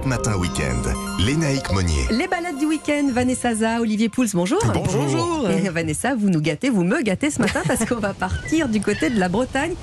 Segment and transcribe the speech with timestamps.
[0.00, 0.82] Europe Matin Week-end.
[1.18, 2.06] Lénaïque Monnier.
[2.10, 4.60] Les balades du week-end, Vanessa Za, Olivier Pouls, bonjour.
[4.72, 5.48] Bonjour.
[5.50, 8.80] Et Vanessa, vous nous gâtez, vous me gâtez ce matin parce qu'on va partir du
[8.80, 9.74] côté de la Bretagne.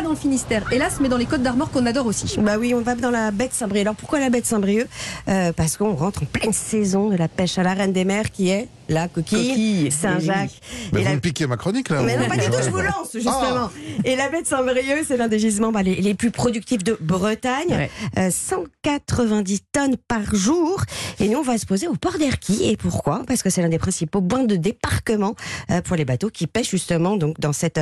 [0.00, 2.38] Pas dans le Finistère, hélas, mais dans les Côtes d'Armor qu'on adore aussi.
[2.40, 3.82] Bah oui, on va dans la baie de Saint-Brieuc.
[3.82, 4.88] Alors pourquoi la baie de Saint-Brieuc?
[5.28, 8.30] Euh, Parce qu'on rentre en pleine saison de la pêche à la reine des mers
[8.30, 10.58] qui est la coquille, Coquille, Saint-Jacques.
[10.94, 12.70] Mais Et vous la- me piquez ma chronique là Mais non, pas du tout, je
[12.70, 13.70] vous lance justement.
[14.04, 16.96] Et la baie de Saint-Brieuc, c'est l'un des gisements bah, les, les plus productifs de
[16.98, 17.68] Bretagne.
[17.68, 17.90] Ouais.
[18.16, 20.80] Euh, 190 tonnes par jour.
[21.20, 22.70] Et nous, on va se poser au port d'Erquy.
[22.70, 23.22] Et pourquoi?
[23.26, 25.34] Parce que c'est l'un des principaux points de débarquement
[25.70, 27.80] euh, pour les bateaux qui pêchent justement donc, dans, cette,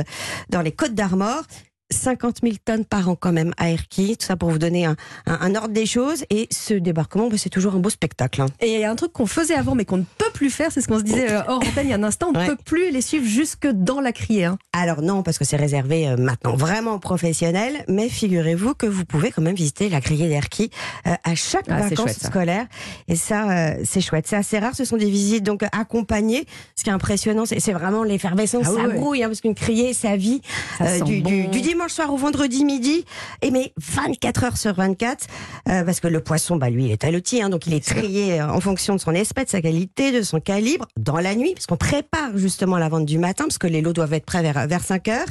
[0.49, 1.43] dans les côtes d'Armor.
[1.91, 4.95] 50 000 tonnes par an quand même à Erquy, tout ça pour vous donner un,
[5.25, 6.23] un- un ordre des choses.
[6.29, 8.41] Et ce débarquement, bah, c'est toujours un beau spectacle.
[8.41, 8.47] hein.
[8.61, 10.71] Et il y a un truc qu'on faisait avant mais qu'on ne peut plus faire,
[10.71, 12.37] c'est ce qu'on se disait euh, hors antenne il y a un instant, on ne
[12.39, 12.47] Ouais.
[12.47, 14.45] peut plus les suivre jusque dans la criée.
[14.45, 14.57] hein.
[14.73, 19.03] Alors non, parce que c'est réservé euh, maintenant vraiment aux professionnels, mais figurez-vous que vous
[19.05, 20.69] pouvez quand même visiter la criée d'Erquy
[21.07, 22.27] euh, à chaque Ah, vacances chouette, ça.
[22.27, 22.67] scolaires.
[23.07, 24.25] Et ça, euh, c'est chouette.
[24.27, 26.45] C'est assez rare, ce sont des visites donc accompagnées.
[26.75, 28.93] Ce qui est impressionnant, c'est vraiment l'effervescence, Ah ça ouais.
[28.93, 30.41] brouille, hein, parce qu'une criée, ça vit
[30.77, 31.49] Ça du, du- bon.
[31.79, 33.05] Dimanche soir au vendredi midi,
[33.41, 35.27] et mais 24 heures sur 24,
[35.69, 38.41] euh, parce que le poisson, bah lui, il est l'outil, hein, donc il est trié
[38.41, 41.53] euh, en fonction de son espèce, de sa qualité, de son calibre, dans la nuit,
[41.53, 44.41] parce qu'on prépare justement la vente du matin, parce que les lots doivent être prêts
[44.41, 45.27] vers, vers 5 heures.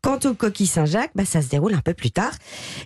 [0.00, 2.32] Quant aux coquilles Saint-Jacques, bah, ça se déroule un peu plus tard.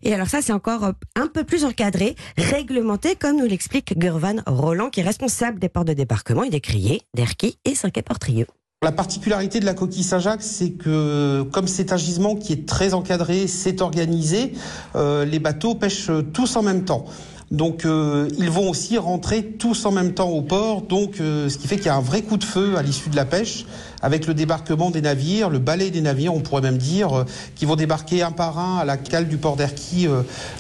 [0.03, 4.43] Et alors ça, c'est encore euh, un peu plus encadré, réglementé, comme nous l'explique Gurvan
[4.49, 8.47] Roland, qui est responsable des ports de débarquement et des criers d'Erquy et Saint-Quay-Portrieux.
[8.85, 12.93] La particularité de la coquille Saint-Jacques, c'est que comme c'est un gisement qui est très
[12.93, 14.53] encadré, c'est organisé,
[14.97, 17.07] euh, les bateaux pêchent tous en même temps.
[17.51, 21.57] Donc euh, ils vont aussi rentrer tous en même temps au port, donc euh, ce
[21.57, 23.65] qui fait qu'il y a un vrai coup de feu à l'issue de la pêche,
[24.03, 27.25] avec le débarquement des navires, le balai des navires, on pourrait même dire,
[27.55, 30.07] qui vont débarquer un par un à la cale du port d'Erquy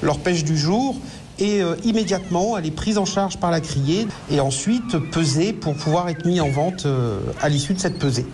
[0.02, 0.96] leur pêche du jour.
[1.38, 5.74] Et euh, immédiatement, elle est prise en charge par la criée et ensuite pesée pour
[5.74, 8.26] pouvoir être mis en vente euh, à l'issue de cette pesée.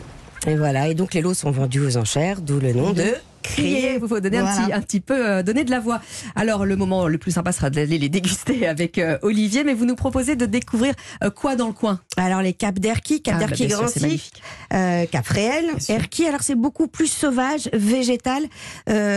[0.47, 3.99] Et voilà, et donc les lots sont vendus aux enchères, d'où le nom de Crier,
[4.01, 6.01] il faut donner un, petit, un petit peu, euh, donner de la voix.
[6.37, 9.85] Alors le moment le plus sympa sera d'aller les déguster avec euh, Olivier, mais vous
[9.85, 12.01] nous proposez de découvrir euh, quoi dans le coin?
[12.17, 14.43] Alors les caps d'Erquy, Cap Ah, bah, Grancy, magnifique.
[14.75, 15.67] euh, Cap Fréhel.
[15.89, 16.27] Erquy.
[16.27, 18.43] Alors c'est beaucoup plus sauvage, végétal.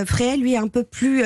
[0.05, 1.23] Fréhel, lui, est un peu plus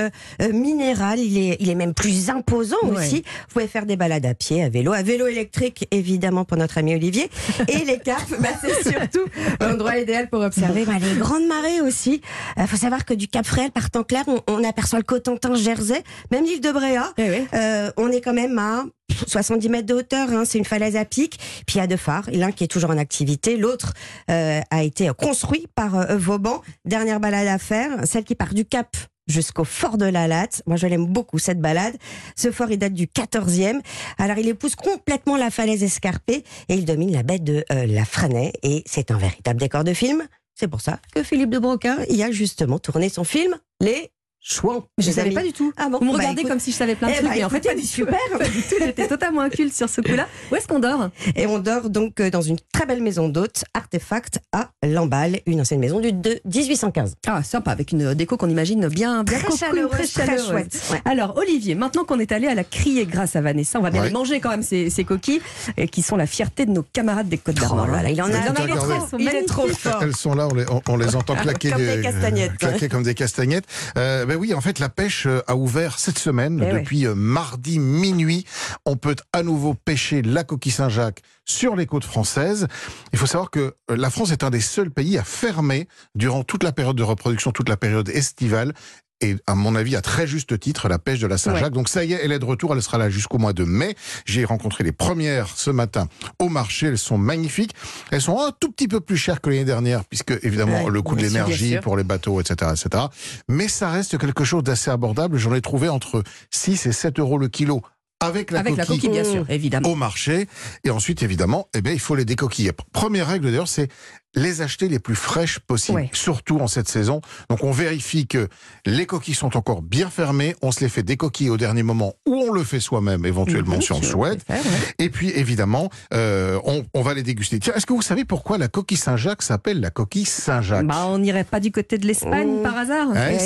[0.51, 1.19] minéral.
[1.19, 2.97] Il est, il est même plus imposant Ouais.
[2.97, 3.15] aussi.
[3.47, 6.77] Vous pouvez faire des balades à pied, à vélo, à vélo électrique, évidemment pour notre
[6.77, 7.29] ami Olivier.
[7.67, 9.25] Et les caps, bah, c'est surtout
[9.61, 12.21] l'endroit idéal pour observer bah, les grandes marées aussi.
[12.67, 16.03] Faut savoir que du Cap Fréhel, par temps clair, on, on aperçoit le Cotentin, Jersey,
[16.31, 17.13] même l'île de Bréa.
[17.17, 17.47] Eh oui.
[17.53, 18.85] Euh, on est quand même à
[19.27, 21.37] 70 mètres de hauteur, hein, c'est une falaise à pic.
[21.65, 23.93] Puis il y a deux phares, l'un qui est toujours en activité, l'autre
[24.29, 26.61] euh, a été construit par euh, Vauban.
[26.85, 28.95] Dernière balade à faire, celle qui part du Cap
[29.29, 30.61] jusqu'au fort de la Latte.
[30.65, 31.95] Moi, je l'aime beaucoup, cette balade.
[32.35, 33.79] Ce fort, il date du 14e.
[34.17, 38.05] Alors, il épouse complètement la falaise escarpée et il domine la baie de euh, la
[38.05, 38.51] Fresnay.
[38.63, 40.23] Et c'est un véritable décor de film.
[40.59, 44.11] C'est pour ça que Philippe de Broca y a justement tourné son film Les
[44.41, 44.85] Chouans.
[44.97, 45.35] Je ne savais amis.
[45.35, 45.73] pas du tout.
[45.75, 47.27] Ah bon Vous me Bah, regardez écoute, comme si je savais plein de eh trucs,
[47.29, 47.87] bah, mais en fait pas du tout.
[47.87, 48.17] super.
[48.37, 48.75] Pas du tout.
[48.79, 50.27] J'étais totalement inculte sur ce coup-là.
[50.51, 51.09] Où est-ce qu'on dort?
[51.35, 55.59] Et on dort donc euh, dans une très belle maison d'hôtes, Artefact à Lamballe, une
[55.59, 57.15] ancienne maison du de 1815.
[57.27, 60.47] Ah, sympa, avec une déco qu'on imagine bien, bien Très chaleureuse, très très chaleureuse.
[60.49, 61.01] chouette, ouais.
[61.03, 64.01] Alors, Olivier, maintenant qu'on est allé à la criée grâce à Vanessa, on va bien
[64.01, 64.07] Ouais.
[64.07, 65.41] les manger quand même, ces, ces coquilles,
[65.79, 67.87] euh, qui sont la fierté de nos camarades des Côtes Oh d'Armor.
[67.87, 69.99] là, il en a, il Ils sont il est trop fort.
[70.01, 72.57] Elles sont là, on les, on- on les entend claquer, Comme des castagnettes.
[72.57, 73.65] claquer comme des castagnettes.
[73.97, 77.15] Euh, ben oui, en fait, la pêche euh, a ouvert cette semaine, Eh depuis euh,
[77.15, 78.45] mardi minuit.
[78.85, 82.67] On peut à nouveau pêcher la coquille Saint-Jacques sur les côtes françaises.
[83.11, 86.43] Il faut savoir que euh, la France est un des seuls pays à fermer durant
[86.43, 88.75] toute la période de reproduction, toute la période estivale.
[89.21, 91.73] Et à mon avis, à très juste titre, la pêche de la Saint-Jacques.
[91.73, 93.95] Donc ça y est, elle est de retour, elle sera là jusqu'au mois de mai.
[94.25, 96.07] J'ai rencontré les premières ce matin
[96.39, 97.73] au marché, elles sont magnifiques.
[98.11, 101.01] Elles sont un tout petit peu plus chères que l'année dernière, puisque évidemment Ouais, le
[101.01, 103.05] coût de l'énergie pour les bateaux, etc., etc.
[103.47, 105.37] Mais ça reste quelque chose d'assez abordable.
[105.37, 107.81] J'en ai trouvé entre 6 et 7 euros le kilo
[108.21, 109.87] avec la Avec la coquille coquille, bien sûr, évidemment.
[109.89, 110.47] au marché.
[110.83, 112.73] Et ensuite, évidemment, eh bien, il faut les décoquiller.
[112.91, 113.87] Première règle d'ailleurs, c'est
[114.35, 116.09] les acheter les plus fraîches possibles, Ouais.
[116.13, 117.21] surtout en cette saison.
[117.49, 118.47] Donc on vérifie que
[118.85, 122.35] les coquilles sont encore bien fermées, on se les fait décoquiller au dernier moment ou
[122.35, 124.43] on le fait soi-même éventuellement Mhm, si on le souhaite.
[124.45, 124.71] faire, ouais.
[124.99, 127.59] Et puis évidemment, euh, on, on va les déguster.
[127.59, 130.85] Tiens, est-ce que vous savez pourquoi la coquille Saint-Jacques s'appelle la coquille Saint-Jacques?
[130.85, 132.63] Bah, on n'irait pas du côté de l'Espagne Oh.
[132.63, 133.37] par hasard Ouais,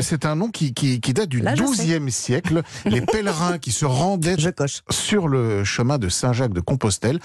[0.00, 1.82] C'est un nom qui, qui, qui date du Là, je sais.
[1.98, 2.62] XIIe siècle.
[2.84, 4.36] Les pèlerins qui se rendaient
[4.90, 7.18] sur le chemin de Saint-Jacques de Compostelle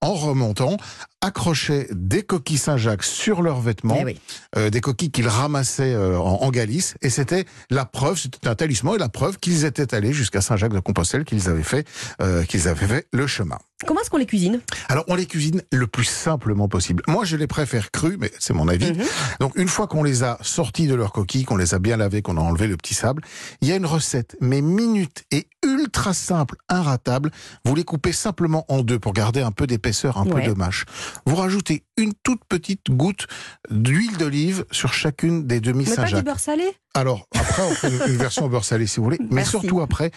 [0.00, 0.76] en remontant
[1.22, 4.20] accrochaient des coquilles Saint-Jacques sur leurs vêtements, Eh oui.
[4.56, 8.54] euh, des coquilles qu'ils ramassaient euh, en, en Galice, et c'était la preuve, c'était un
[8.54, 11.86] talisman et la preuve qu'ils étaient allés jusqu'à Saint-Jacques de Compostelle, qu'ils avaient fait,
[12.20, 13.58] euh, qu'ils avaient fait le chemin.
[13.86, 14.60] Comment est-ce qu'on les cuisine?
[14.88, 17.02] Alors, on les cuisine le plus simplement possible.
[17.08, 18.92] Moi, je les préfère crus, mais c'est mon avis.
[18.92, 19.02] Mhm.
[19.40, 22.22] Donc, une fois qu'on les a sortis de leur coquille, qu'on les a bien lavés,
[22.22, 23.22] qu'on a enlevé le petit sable,
[23.60, 25.48] il y a une recette, mais minute et
[25.82, 27.30] ultra simple, inratable.
[27.64, 30.42] Vous les coupez simplement en deux pour garder un peu d'épaisseur, un Ouais.
[30.44, 30.84] peu de mâche.
[31.26, 33.26] Vous rajoutez une toute petite goutte
[33.70, 36.64] d'huile d'olive sur chacune des demi Mais pas du beurre salé?
[36.94, 39.50] Alors, après, on fait une, une version beurre salé si vous voulez, mais Merci.
[39.50, 40.10] surtout après,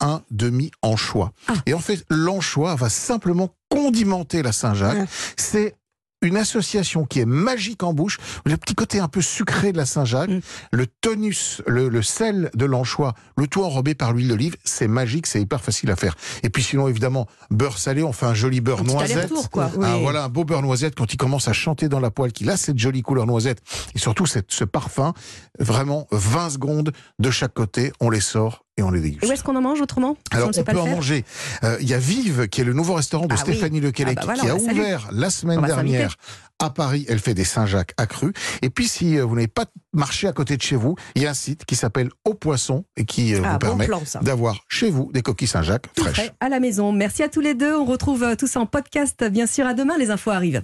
[0.00, 1.32] un demi-anchois.
[1.48, 1.54] Ah.
[1.66, 4.98] Et en fait, l'anchois va simplement condimenter la Saint-Jacques.
[5.02, 5.06] Ah.
[5.36, 5.76] C'est
[6.22, 8.18] une association qui est magique en bouche.
[8.44, 10.40] Le petit côté un peu sucré de la Saint-Jacques, Mm.
[10.72, 15.26] le tonus, le, le sel de l'anchois, le tout enrobé par l'huile d'olive, c'est magique,
[15.26, 16.14] c'est hyper facile à faire.
[16.42, 19.32] Et puis sinon, évidemment, beurre salé, on fait un joli beurre Un noisette.
[19.50, 19.70] quoi.
[19.74, 20.02] Ah, Oui.
[20.02, 22.56] voilà, un beau beurre noisette quand il commence à chanter dans la poêle, qu'il a
[22.56, 23.60] cette jolie couleur noisette.
[23.94, 25.12] Et surtout, cette, ce parfum,
[25.58, 29.24] vraiment 20 secondes de chaque côté, on les sort et on les déguste.
[29.24, 30.16] Et où est-ce qu'on en mange autrement?
[30.30, 31.24] Alors, on peut en faire manger.
[31.64, 33.52] Euh, Il y a Vive, qui est le nouveau restaurant de Ah oui.
[33.54, 36.16] Stéphanie Lequelec, Ah bah voilà, qui a ouvert la semaine dernière
[36.58, 37.04] à Paris.
[37.08, 38.32] Elle fait des Saint-Jacques accrus.
[38.60, 41.26] Et puis, si euh, vous n'avez pas marché à côté de chez vous, il y
[41.26, 43.88] a un site qui s'appelle Au Poisson et qui euh, Ah, vous permet
[44.22, 46.12] d'avoir chez vous des coquilles Saint-Jacques fraîches.
[46.12, 46.92] prêt à la maison.
[46.92, 47.74] Merci à tous les deux.
[47.76, 49.24] On retrouve tout ça en podcast.
[49.24, 50.60] Bien sûr, à demain, les infos arrivent.